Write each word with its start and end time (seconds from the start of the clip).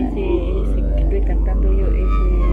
ese, 0.00 0.60
ese, 0.62 1.10
recantando 1.10 1.72
yo 1.72 1.86
ese 1.88 2.47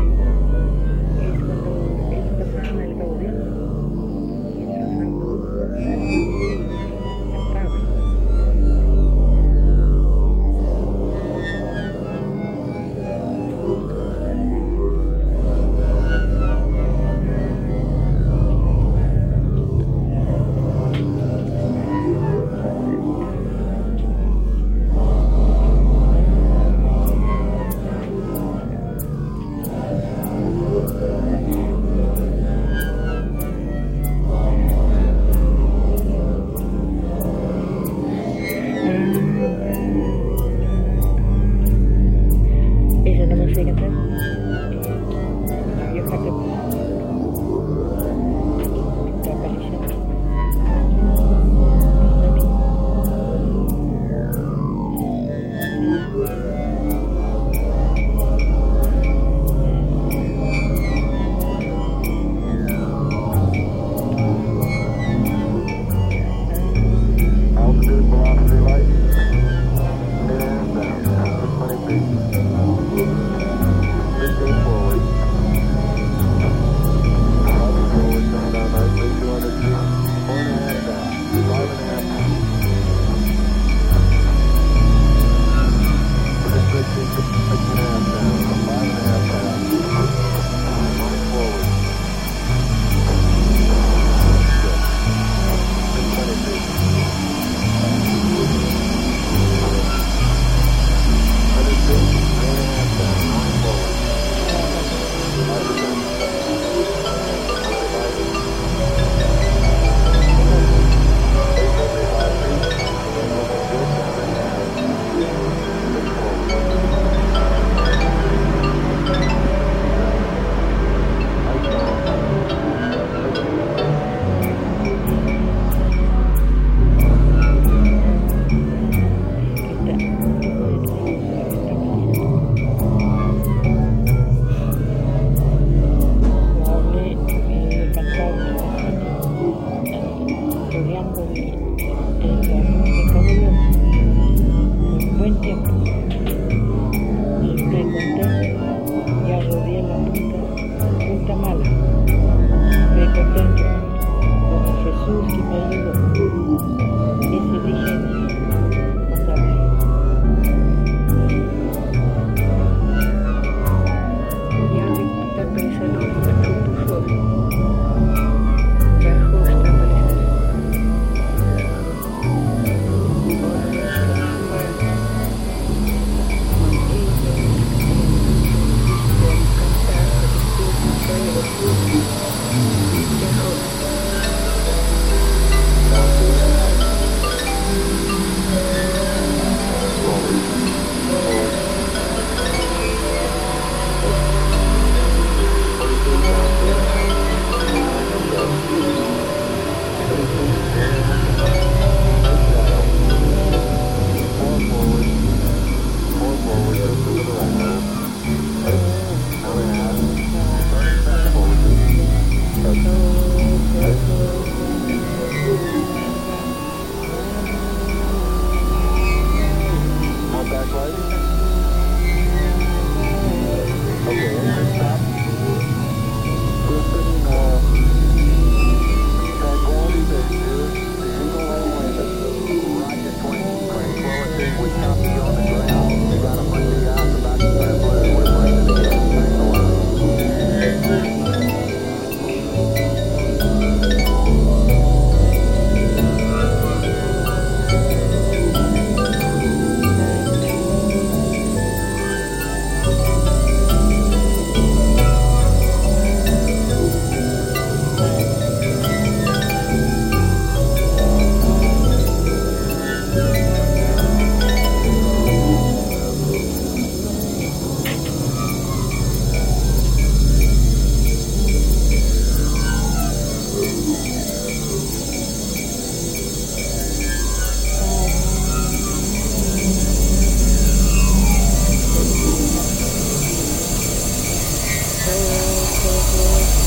Lord 286.18 286.65